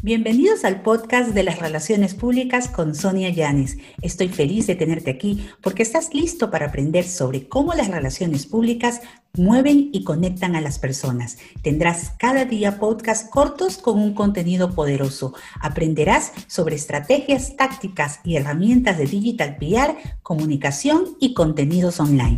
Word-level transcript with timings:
Bienvenidos 0.00 0.64
al 0.64 0.82
podcast 0.82 1.34
de 1.34 1.42
las 1.42 1.58
relaciones 1.58 2.14
públicas 2.14 2.68
con 2.68 2.94
Sonia 2.94 3.30
Llanes. 3.30 3.78
Estoy 4.00 4.28
feliz 4.28 4.68
de 4.68 4.76
tenerte 4.76 5.10
aquí 5.10 5.48
porque 5.60 5.82
estás 5.82 6.14
listo 6.14 6.52
para 6.52 6.66
aprender 6.66 7.04
sobre 7.04 7.48
cómo 7.48 7.74
las 7.74 7.88
relaciones 7.88 8.46
públicas 8.46 9.00
mueven 9.36 9.90
y 9.92 10.04
conectan 10.04 10.54
a 10.54 10.60
las 10.60 10.78
personas. 10.78 11.38
Tendrás 11.62 12.10
cada 12.16 12.44
día 12.44 12.78
podcasts 12.78 13.28
cortos 13.28 13.78
con 13.78 13.98
un 13.98 14.14
contenido 14.14 14.72
poderoso. 14.72 15.34
Aprenderás 15.60 16.32
sobre 16.46 16.76
estrategias, 16.76 17.56
tácticas 17.56 18.20
y 18.22 18.36
herramientas 18.36 18.98
de 18.98 19.06
digital 19.06 19.56
PR, 19.56 19.96
comunicación 20.22 21.16
y 21.18 21.34
contenidos 21.34 21.98
online. 21.98 22.36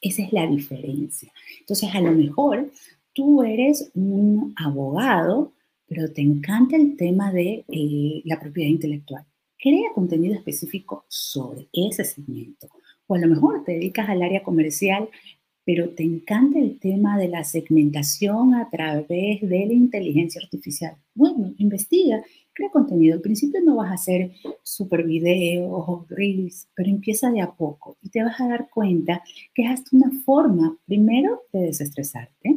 Esa 0.00 0.22
es 0.22 0.32
la 0.32 0.46
diferencia. 0.46 1.32
Entonces, 1.58 1.92
a 1.92 2.00
lo 2.00 2.12
mejor 2.12 2.70
tú 3.12 3.42
eres 3.42 3.90
un 3.94 4.54
abogado, 4.56 5.52
pero 5.86 6.10
te 6.12 6.22
encanta 6.22 6.76
el 6.76 6.96
tema 6.96 7.32
de 7.32 7.64
eh, 7.68 8.22
la 8.24 8.40
propiedad 8.40 8.70
intelectual. 8.70 9.24
Crea 9.58 9.92
contenido 9.94 10.34
específico 10.34 11.04
sobre 11.08 11.68
ese 11.72 12.04
segmento. 12.04 12.68
O 13.06 13.14
a 13.14 13.18
lo 13.18 13.28
mejor 13.28 13.64
te 13.64 13.72
dedicas 13.72 14.08
al 14.08 14.22
área 14.22 14.42
comercial, 14.42 15.08
pero 15.64 15.90
te 15.90 16.02
encanta 16.02 16.58
el 16.58 16.78
tema 16.78 17.18
de 17.18 17.28
la 17.28 17.44
segmentación 17.44 18.54
a 18.54 18.68
través 18.70 19.40
de 19.40 19.66
la 19.66 19.72
inteligencia 19.72 20.40
artificial. 20.42 20.96
Bueno, 21.14 21.52
investiga, 21.58 22.22
crea 22.52 22.70
contenido. 22.70 23.14
Al 23.14 23.20
principio 23.20 23.60
no 23.62 23.76
vas 23.76 23.90
a 23.90 23.94
hacer 23.94 24.32
super 24.62 25.04
videos 25.04 25.70
o 25.70 26.06
reels, 26.08 26.68
pero 26.74 26.88
empieza 26.88 27.30
de 27.30 27.40
a 27.40 27.52
poco 27.52 27.96
y 28.02 28.08
te 28.08 28.22
vas 28.22 28.40
a 28.40 28.48
dar 28.48 28.68
cuenta 28.70 29.22
que 29.54 29.62
es 29.62 29.70
hasta 29.70 29.96
una 29.96 30.10
forma, 30.24 30.76
primero, 30.86 31.42
de 31.52 31.60
desestresarte, 31.60 32.51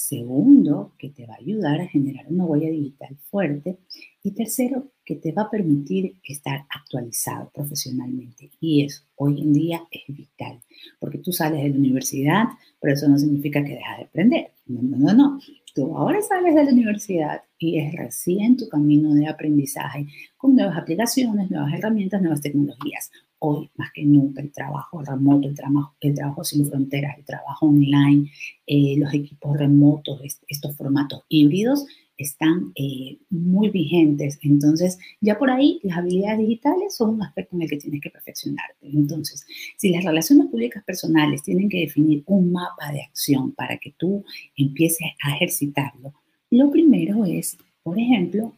Segundo, 0.00 0.94
que 0.96 1.08
te 1.08 1.26
va 1.26 1.34
a 1.34 1.38
ayudar 1.38 1.80
a 1.80 1.88
generar 1.88 2.24
una 2.28 2.44
huella 2.44 2.70
digital 2.70 3.16
fuerte. 3.30 3.80
Y 4.22 4.30
tercero, 4.30 4.92
que 5.04 5.16
te 5.16 5.32
va 5.32 5.42
a 5.42 5.50
permitir 5.50 6.20
estar 6.22 6.66
actualizado 6.70 7.50
profesionalmente. 7.52 8.48
Y 8.60 8.84
eso 8.84 9.02
hoy 9.16 9.40
en 9.40 9.52
día 9.52 9.82
es 9.90 10.02
vital, 10.06 10.62
porque 11.00 11.18
tú 11.18 11.32
sales 11.32 11.64
de 11.64 11.70
la 11.70 11.78
universidad, 11.78 12.44
pero 12.80 12.94
eso 12.94 13.08
no 13.08 13.18
significa 13.18 13.64
que 13.64 13.74
dejas 13.74 13.98
de 13.98 14.04
aprender. 14.04 14.52
No, 14.66 14.82
no, 14.82 15.12
no. 15.14 15.40
Tú 15.78 15.96
ahora 15.96 16.20
sales 16.20 16.56
de 16.56 16.64
la 16.64 16.72
universidad 16.72 17.42
y 17.56 17.78
es 17.78 17.94
recién 17.94 18.56
tu 18.56 18.68
camino 18.68 19.14
de 19.14 19.28
aprendizaje 19.28 20.08
con 20.36 20.56
nuevas 20.56 20.76
aplicaciones, 20.76 21.52
nuevas 21.52 21.72
herramientas, 21.72 22.20
nuevas 22.20 22.40
tecnologías. 22.40 23.12
Hoy 23.38 23.70
más 23.76 23.92
que 23.94 24.04
nunca 24.04 24.42
el 24.42 24.50
trabajo 24.50 25.04
remoto, 25.04 25.46
el 25.46 25.54
trabajo, 25.54 25.94
el 26.00 26.16
trabajo 26.16 26.42
sin 26.42 26.66
fronteras, 26.66 27.16
el 27.16 27.24
trabajo 27.24 27.66
online, 27.66 28.28
eh, 28.66 28.96
los 28.98 29.14
equipos 29.14 29.56
remotos, 29.56 30.20
estos 30.48 30.76
formatos 30.76 31.22
híbridos 31.28 31.86
están 32.18 32.72
eh, 32.74 33.18
muy 33.30 33.70
vigentes. 33.70 34.38
Entonces, 34.42 34.98
ya 35.20 35.38
por 35.38 35.50
ahí 35.50 35.80
las 35.84 35.98
habilidades 35.98 36.40
digitales 36.40 36.96
son 36.96 37.10
un 37.10 37.22
aspecto 37.22 37.56
en 37.56 37.62
el 37.62 37.70
que 37.70 37.78
tienes 37.78 38.00
que 38.02 38.10
perfeccionarte. 38.10 38.88
Entonces, 38.92 39.46
si 39.76 39.90
las 39.90 40.04
relaciones 40.04 40.48
públicas 40.48 40.84
personales 40.84 41.42
tienen 41.42 41.68
que 41.68 41.80
definir 41.80 42.24
un 42.26 42.52
mapa 42.52 42.92
de 42.92 43.02
acción 43.02 43.52
para 43.52 43.78
que 43.78 43.94
tú 43.96 44.24
empieces 44.56 45.06
a 45.22 45.36
ejercitarlo, 45.36 46.12
lo 46.50 46.70
primero 46.70 47.24
es, 47.24 47.56
por 47.82 47.98
ejemplo, 47.98 48.52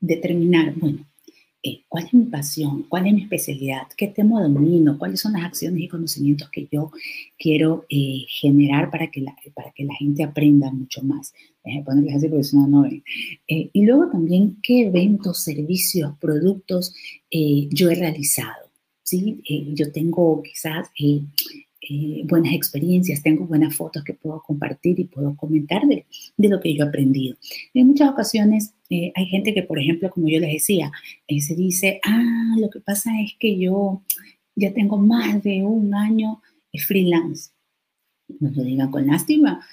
determinar, 0.00 0.74
bueno, 0.74 1.06
eh, 1.64 1.84
cuál 1.88 2.06
es 2.06 2.14
mi 2.14 2.24
pasión, 2.24 2.86
cuál 2.88 3.06
es 3.06 3.14
mi 3.14 3.22
especialidad, 3.22 3.82
qué 3.96 4.08
tema 4.08 4.42
domino, 4.42 4.98
cuáles 4.98 5.20
son 5.20 5.34
las 5.34 5.44
acciones 5.44 5.80
y 5.80 5.88
conocimientos 5.88 6.50
que 6.50 6.68
yo 6.70 6.90
quiero 7.38 7.86
eh, 7.88 8.24
generar 8.28 8.90
para 8.90 9.10
que, 9.12 9.20
la, 9.20 9.36
para 9.54 9.70
que 9.70 9.84
la 9.84 9.94
gente 9.94 10.24
aprenda 10.24 10.72
mucho 10.72 11.02
más. 11.02 11.32
Ponerles 11.84 12.16
así 12.16 12.28
porque 12.28 12.42
si 12.42 12.56
no, 12.56 12.66
no 12.66 12.82
ven. 12.82 13.04
Eh, 13.46 13.70
y 13.72 13.84
luego 13.84 14.10
también 14.10 14.58
qué 14.60 14.86
eventos, 14.86 15.44
servicios, 15.44 16.18
productos 16.18 16.94
yo 17.30 17.90
he 17.90 17.94
realizado. 17.94 18.66
¿sí? 19.04 19.40
yo 19.74 19.92
tengo 19.92 20.42
quizás 20.42 20.88
eh, 21.90 22.22
buenas 22.28 22.54
experiencias, 22.54 23.22
tengo 23.22 23.44
buenas 23.44 23.74
fotos 23.74 24.04
que 24.04 24.14
puedo 24.14 24.40
compartir 24.40 25.00
y 25.00 25.04
puedo 25.04 25.36
comentar 25.36 25.84
de, 25.86 26.06
de 26.36 26.48
lo 26.48 26.60
que 26.60 26.74
yo 26.76 26.84
he 26.84 26.88
aprendido. 26.88 27.36
En 27.74 27.88
muchas 27.88 28.08
ocasiones 28.08 28.72
eh, 28.92 29.10
hay 29.14 29.24
gente 29.24 29.54
que, 29.54 29.62
por 29.62 29.78
ejemplo, 29.78 30.10
como 30.10 30.28
yo 30.28 30.38
les 30.38 30.52
decía, 30.52 30.92
eh, 31.26 31.40
se 31.40 31.54
dice, 31.54 31.98
ah, 32.04 32.54
lo 32.58 32.68
que 32.68 32.80
pasa 32.80 33.10
es 33.22 33.32
que 33.40 33.58
yo 33.58 34.02
ya 34.54 34.74
tengo 34.74 34.98
más 34.98 35.42
de 35.42 35.62
un 35.62 35.94
año 35.94 36.42
freelance. 36.86 37.52
No 38.38 38.50
lo 38.50 38.62
digan 38.62 38.90
con 38.90 39.06
lástima, 39.06 39.64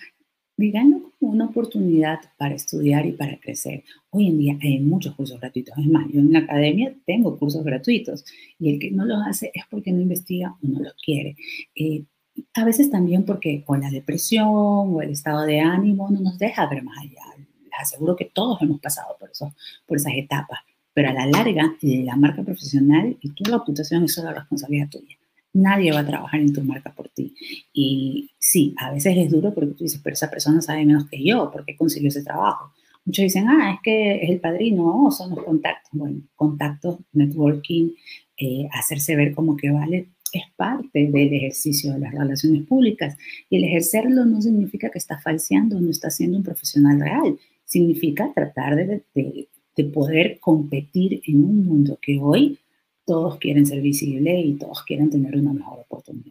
díganlo 0.56 1.12
como 1.20 1.34
una 1.34 1.48
oportunidad 1.48 2.20
para 2.38 2.56
estudiar 2.56 3.06
y 3.08 3.12
para 3.12 3.38
crecer. 3.42 3.84
Hoy 4.10 4.28
en 4.28 4.38
día 4.38 4.58
hay 4.62 4.80
muchos 4.80 5.16
cursos 5.16 5.38
gratuitos. 5.38 5.78
Es 5.78 5.88
más, 5.88 6.08
yo 6.14 6.22
en 6.22 6.32
la 6.32 6.40
academia 6.40 6.96
tengo 7.06 7.38
cursos 7.38 7.66
gratuitos 7.66 8.24
y 8.58 8.74
el 8.74 8.80
que 8.80 8.90
no 8.90 9.04
los 9.04 9.22
hace 9.28 9.52
es 9.54 9.64
porque 9.70 9.92
no 9.92 10.00
investiga 10.00 10.56
o 10.64 10.68
no 10.68 10.80
los 10.80 10.94
quiere. 10.94 11.36
Eh, 11.76 12.06
a 12.54 12.64
veces 12.64 12.90
también 12.90 13.26
porque 13.26 13.66
con 13.66 13.82
la 13.82 13.90
depresión 13.90 14.48
o 14.48 15.02
el 15.02 15.10
estado 15.10 15.42
de 15.42 15.60
ánimo 15.60 16.10
no 16.10 16.22
nos 16.22 16.40
deja 16.40 16.70
ver 16.70 16.84
más 16.84 17.00
allá. 17.00 17.39
Aseguro 17.80 18.16
que 18.16 18.26
todos 18.26 18.62
hemos 18.62 18.80
pasado 18.80 19.16
por, 19.20 19.30
eso, 19.32 19.54
por 19.86 19.98
esas 19.98 20.14
etapas, 20.16 20.60
pero 20.94 21.10
a 21.10 21.14
la 21.14 21.26
larga 21.26 21.76
la 21.82 22.16
marca 22.16 22.44
profesional 22.44 23.18
y 23.22 23.30
tu 23.30 23.44
reputación 23.44 24.04
es 24.04 24.14
solo 24.14 24.34
responsabilidad 24.34 24.90
tuya. 24.90 25.18
Nadie 25.54 25.92
va 25.92 26.00
a 26.00 26.06
trabajar 26.06 26.40
en 26.42 26.54
tu 26.54 26.62
marca 26.62 26.94
por 26.94 27.10
ti. 27.10 27.34
Y 27.74 28.32
sí, 28.38 28.76
a 28.78 28.92
veces 28.92 29.18
es 29.18 29.32
duro 29.32 29.54
porque 29.54 29.74
tú 29.74 29.84
dices, 29.84 30.00
pero 30.04 30.14
esa 30.14 30.30
persona 30.30 30.62
sabe 30.62 30.86
menos 30.86 31.08
que 31.10 31.24
yo, 31.24 31.50
¿por 31.52 31.66
qué 31.66 31.76
consiguió 31.76 32.10
ese 32.10 32.24
trabajo? 32.24 32.72
Muchos 33.06 33.24
dicen, 33.24 33.48
ah, 33.48 33.74
es 33.74 33.80
que 33.84 34.24
es 34.24 34.30
el 34.30 34.40
padrino, 34.40 35.06
o 35.06 35.12
son 35.12 35.32
los 35.32 35.44
contactos. 35.44 35.90
Bueno, 35.94 36.22
contactos, 36.36 37.00
networking, 37.14 37.92
eh, 38.38 38.70
hacerse 38.72 39.16
ver 39.16 39.34
como 39.34 39.58
que 39.58 39.72
vale, 39.72 40.10
es 40.32 40.44
parte 40.56 41.08
del 41.08 41.34
ejercicio 41.34 41.94
de 41.94 42.00
las 42.00 42.14
relaciones 42.14 42.68
públicas. 42.68 43.18
Y 43.50 43.58
el 43.58 43.64
ejercerlo 43.64 44.26
no 44.26 44.42
significa 44.42 44.90
que 44.90 45.00
está 45.00 45.20
falseando, 45.20 45.80
no 45.80 45.90
está 45.90 46.10
siendo 46.10 46.38
un 46.38 46.44
profesional 46.44 47.00
real. 47.00 47.40
Significa 47.70 48.34
tratar 48.34 48.76
de, 48.76 49.04
de 49.14 49.84
poder 49.86 50.40
competir 50.40 51.22
en 51.26 51.44
un 51.44 51.66
mundo 51.66 51.98
que 52.02 52.20
hoy 52.20 52.60
todos 53.06 53.38
quieren 53.38 53.66
ser 53.66 53.82
visibles 53.82 54.46
y 54.46 54.54
todos 54.54 54.84
quieren 54.84 55.10
tener 55.10 55.36
una 55.36 55.54
mejor 55.54 55.80
oportunidad. 55.80 56.29